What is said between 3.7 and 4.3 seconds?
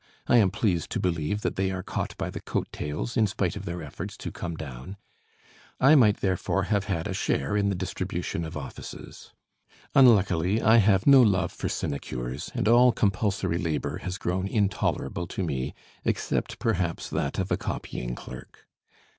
efforts